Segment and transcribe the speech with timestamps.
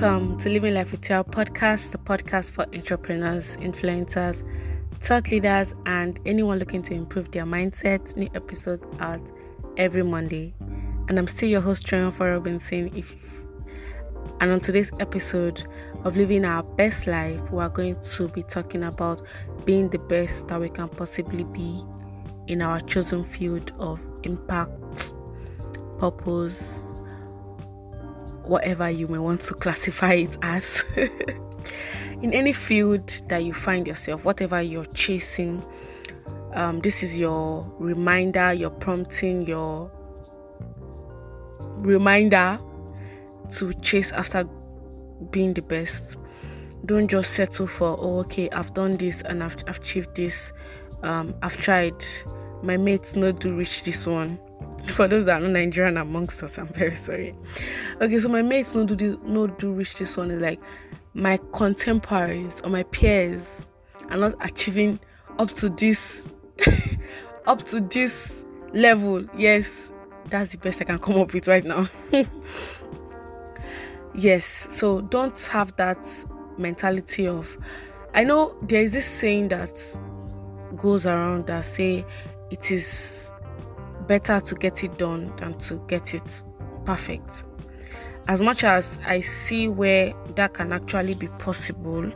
[0.00, 4.48] Welcome to Living Life with Tiara podcast, the podcast for entrepreneurs, influencers,
[4.94, 8.16] thought leaders, and anyone looking to improve their mindset.
[8.16, 9.20] New episodes out
[9.76, 10.54] every Monday.
[11.08, 12.90] And I'm still your host, Triumph Robinson.
[12.96, 13.14] If
[14.40, 15.66] and on today's episode
[16.04, 19.20] of Living Our Best Life, we are going to be talking about
[19.66, 21.84] being the best that we can possibly be
[22.46, 25.12] in our chosen field of impact,
[25.98, 26.89] purpose,
[28.50, 30.84] whatever you may want to classify it as.
[32.20, 35.64] in any field that you find yourself, whatever you're chasing,
[36.54, 39.90] um, this is your reminder, your prompting, your
[41.76, 42.58] reminder
[43.50, 44.44] to chase after
[45.30, 46.18] being the best.
[46.86, 50.52] Don't just settle for, oh, okay, I've done this and I've, achieved this.
[51.04, 52.04] Um, I've tried.
[52.62, 54.38] My mates not to reach this one
[54.86, 57.34] for those that are not Nigerian amongst us, I'm very sorry.
[58.00, 60.60] Okay, so my mates no do no do reach this one is like
[61.14, 63.66] my contemporaries or my peers
[64.10, 64.98] are not achieving
[65.38, 66.28] up to this
[67.46, 69.24] up to this level.
[69.36, 69.92] Yes,
[70.26, 71.86] that's the best I can come up with right now.
[74.14, 74.44] yes,
[74.74, 76.06] so don't have that
[76.58, 77.56] mentality of
[78.12, 79.96] I know there is this saying that
[80.76, 82.04] goes around that say
[82.50, 83.30] it is
[84.10, 86.44] better to get it done than to get it
[86.84, 87.44] perfect.
[88.26, 92.10] As much as I see where that can actually be possible,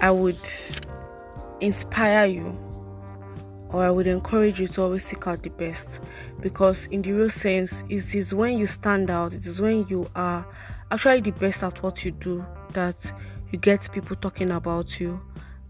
[0.00, 0.38] I would
[1.60, 2.56] inspire you
[3.70, 6.00] or I would encourage you to always seek out the best
[6.38, 10.08] because, in the real sense, it is when you stand out, it is when you
[10.14, 10.46] are
[10.92, 13.12] actually the best at what you do that
[13.50, 15.20] you get people talking about you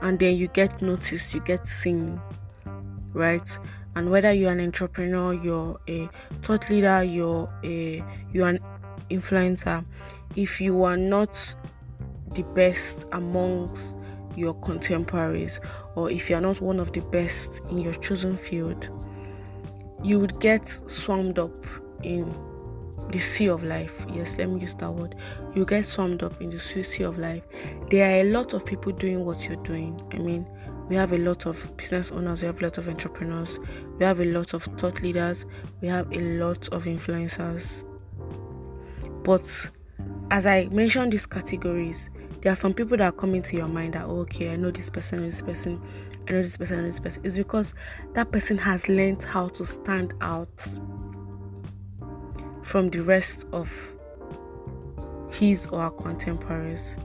[0.00, 2.20] and then you get noticed, you get seen,
[3.12, 3.56] right?
[3.96, 6.08] And whether you're an entrepreneur you're a
[6.42, 8.58] thought leader you're a you're an
[9.10, 9.84] influencer
[10.36, 11.54] if you are not
[12.32, 13.98] the best amongst
[14.36, 15.60] your contemporaries
[15.94, 18.88] or if you're not one of the best in your chosen field
[20.02, 21.56] you would get swarmed up
[22.02, 22.34] in
[23.10, 24.04] the sea of life.
[24.12, 25.14] Yes let me use that word.
[25.54, 27.42] You get swarmed up in the sea of life.
[27.90, 30.00] There are a lot of people doing what you're doing.
[30.12, 30.46] I mean
[30.92, 33.58] we have a lot of business owners, we have a lot of entrepreneurs,
[33.98, 35.46] we have a lot of thought leaders,
[35.80, 37.82] we have a lot of influencers.
[39.24, 39.70] But
[40.30, 42.10] as I mentioned these categories,
[42.42, 44.70] there are some people that are coming to your mind that, oh, okay, I know
[44.70, 45.80] this person, this person,
[46.28, 47.22] I know this person, this person.
[47.24, 47.72] It's because
[48.12, 50.78] that person has learned how to stand out
[52.60, 53.94] from the rest of
[55.30, 56.98] his or her contemporaries.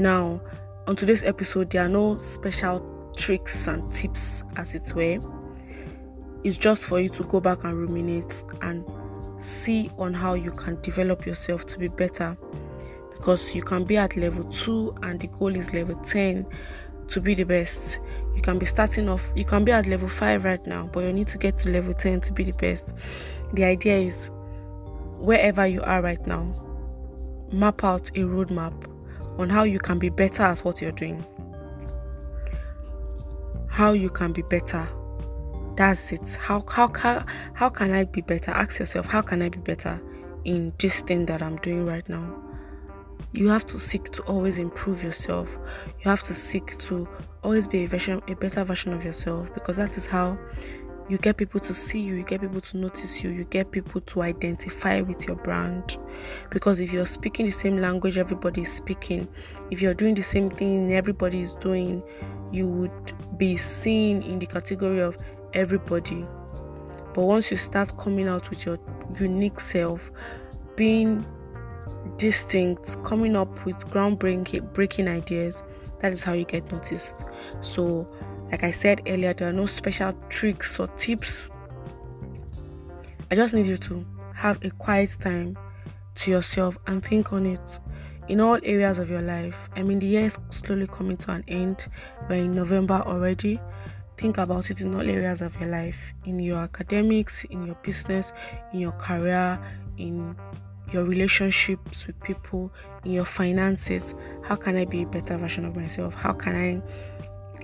[0.00, 0.40] Now,
[0.88, 5.18] on today's episode, there are no special tricks and tips, as it were.
[6.42, 8.84] It's just for you to go back and ruminate and
[9.38, 12.36] see on how you can develop yourself to be better
[13.12, 16.46] because you can be at level 2 and the goal is level 10
[17.08, 17.98] to be the best.
[18.34, 21.12] You can be starting off, you can be at level 5 right now, but you
[21.12, 22.94] need to get to level 10 to be the best.
[23.54, 24.30] The idea is
[25.18, 26.52] wherever you are right now,
[27.52, 28.74] map out a roadmap
[29.38, 31.24] on how you can be better at what you're doing
[33.74, 34.88] how you can be better.
[35.74, 36.38] That's it.
[36.40, 38.52] How how how, how can I be better?
[38.52, 40.00] Ask yourself, how can I be better
[40.44, 42.40] in this thing that I'm doing right now?
[43.32, 45.58] You have to seek to always improve yourself.
[45.98, 47.08] You have to seek to
[47.42, 50.38] always be a version a better version of yourself because that is how
[51.08, 54.00] you get people to see you, you get people to notice you, you get people
[54.00, 55.98] to identify with your brand.
[56.50, 59.28] Because if you're speaking the same language everybody is speaking,
[59.70, 62.02] if you're doing the same thing everybody is doing,
[62.52, 65.18] you would be seen in the category of
[65.52, 66.26] everybody.
[67.12, 68.78] But once you start coming out with your
[69.20, 70.10] unique self,
[70.76, 71.24] being
[72.16, 75.62] distinct, coming up with groundbreaking breaking ideas,
[76.00, 77.24] that is how you get noticed.
[77.60, 78.08] So,
[78.50, 81.50] like I said earlier, there are no special tricks or tips.
[83.30, 85.56] I just need you to have a quiet time
[86.16, 87.78] to yourself and think on it
[88.28, 89.68] in all areas of your life.
[89.76, 91.88] I mean, the year is slowly coming to an end.
[92.28, 93.60] We're in November already.
[94.16, 98.32] Think about it in all areas of your life in your academics, in your business,
[98.72, 99.60] in your career,
[99.98, 100.36] in
[100.92, 102.72] your relationships with people,
[103.04, 104.14] in your finances.
[104.42, 106.14] How can I be a better version of myself?
[106.14, 106.82] How can I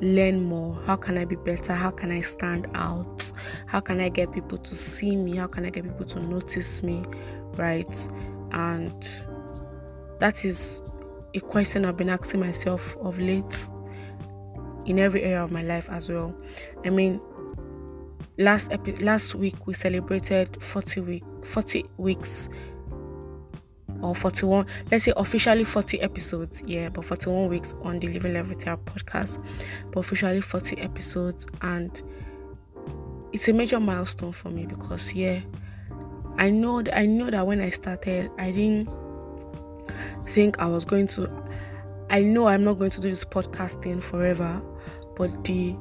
[0.00, 0.74] learn more?
[0.86, 1.74] How can I be better?
[1.74, 3.32] How can I stand out?
[3.66, 5.36] How can I get people to see me?
[5.36, 7.04] How can I get people to notice me?
[7.56, 8.08] Right?
[8.52, 9.02] And
[10.20, 10.82] that is
[11.34, 13.70] a question I've been asking myself of late
[14.86, 16.34] in every area of my life as well.
[16.84, 17.20] I mean,
[18.38, 22.48] last epi- last week we celebrated 40 week 40 weeks
[24.02, 28.48] or 41 let's say officially 40 episodes yeah but 41 weeks on the living life
[28.48, 29.42] with podcast
[29.92, 32.02] but officially 40 episodes and
[33.32, 35.40] it's a major milestone for me because yeah
[36.38, 38.88] i know i know that when i started i didn't
[40.26, 41.28] think i was going to
[42.10, 44.62] i know i'm not going to do this podcasting forever
[45.16, 45.76] but the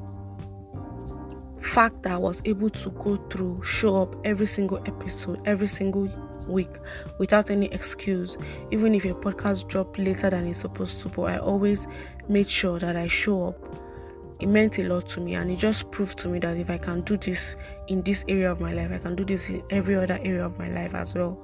[1.68, 6.10] fact that I was able to go through, show up every single episode, every single
[6.48, 6.70] week
[7.18, 8.38] without any excuse,
[8.72, 11.10] even if a podcast dropped later than it's supposed to.
[11.10, 11.88] But I always
[12.28, 13.84] made sure that I show up.
[14.40, 16.78] It meant a lot to me, and it just proved to me that if I
[16.78, 17.56] can do this
[17.88, 20.60] in this area of my life, I can do this in every other area of
[20.60, 21.44] my life as well.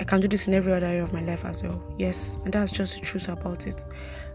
[0.00, 1.80] I can do this in every other area of my life as well.
[1.98, 3.84] Yes, and that's just the truth about it.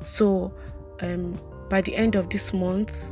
[0.03, 0.53] So,
[1.01, 1.37] um,
[1.69, 3.11] by the end of this month,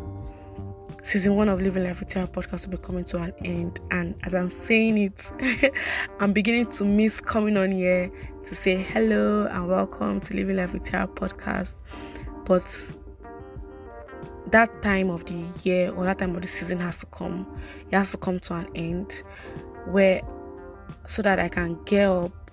[1.07, 3.79] season one of Living Life with Tiara podcast will be coming to an end.
[3.91, 5.73] And as I'm saying it,
[6.19, 8.11] I'm beginning to miss coming on here
[8.43, 11.79] to say hello and welcome to Living Life with Tiara podcast.
[12.43, 12.91] But
[14.51, 17.57] that time of the year or that time of the season has to come.
[17.89, 19.23] It has to come to an end
[19.85, 20.21] where
[21.05, 22.46] so that I can get up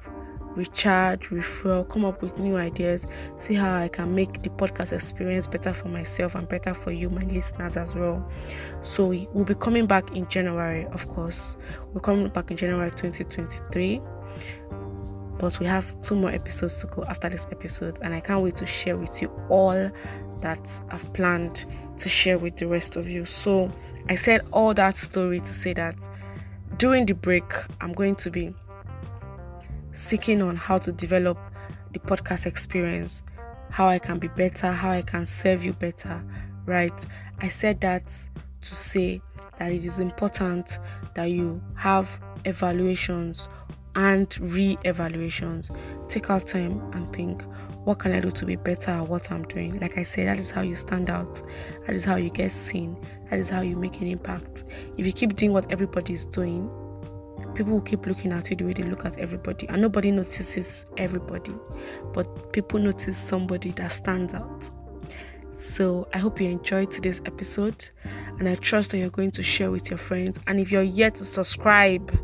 [0.56, 3.06] recharge, refill, come up with new ideas,
[3.36, 7.10] see how I can make the podcast experience better for myself and better for you,
[7.10, 8.28] my listeners, as well.
[8.82, 11.56] So, we'll be coming back in January, of course.
[11.92, 14.00] We're coming back in January 2023.
[15.38, 18.56] But we have two more episodes to go after this episode, and I can't wait
[18.56, 19.90] to share with you all
[20.40, 21.64] that I've planned
[21.98, 23.24] to share with the rest of you.
[23.24, 23.70] So,
[24.08, 25.96] I said all that story to say that
[26.78, 27.44] during the break,
[27.80, 28.54] I'm going to be
[29.94, 31.38] seeking on how to develop
[31.92, 33.22] the podcast experience,
[33.70, 36.22] how I can be better, how I can serve you better,
[36.66, 37.04] right?
[37.40, 39.22] I said that to say
[39.58, 40.78] that it is important
[41.14, 43.48] that you have evaluations
[43.94, 45.70] and re evaluations.
[46.08, 47.42] Take out time and think,
[47.84, 49.78] what can I do to be better at what I'm doing?
[49.78, 51.40] Like I said, that is how you stand out,
[51.86, 52.96] that is how you get seen,
[53.30, 54.64] that is how you make an impact.
[54.98, 56.68] If you keep doing what everybody is doing,
[57.54, 60.84] people will keep looking at you the way they look at everybody and nobody notices
[60.96, 61.54] everybody
[62.12, 64.70] but people notice somebody that stands out.
[65.52, 67.90] So i hope you enjoyed today's episode
[68.38, 70.40] and i trust that you're going to share with your friends.
[70.46, 72.16] And if you're yet to subscribe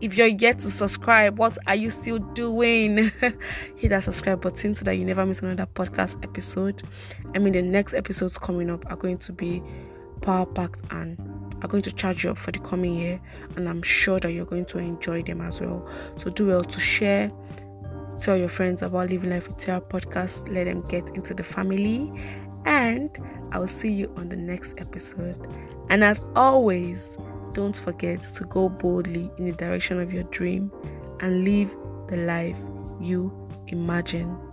[0.00, 3.10] if you're yet to subscribe what are you still doing?
[3.76, 6.82] Hit that subscribe button so that you never miss another podcast episode.
[7.34, 9.62] I mean the next episodes coming up are going to be
[10.20, 11.18] power packed and
[11.62, 13.20] are going to charge you up for the coming year,
[13.56, 15.88] and I'm sure that you're going to enjoy them as well.
[16.16, 17.30] So do well to share,
[18.20, 22.10] tell your friends about Living Life with Tiara podcast, let them get into the family,
[22.64, 23.16] and
[23.52, 25.36] I'll see you on the next episode.
[25.90, 27.16] And as always,
[27.52, 30.70] don't forget to go boldly in the direction of your dream
[31.20, 31.74] and live
[32.08, 32.58] the life
[33.00, 34.47] you imagine.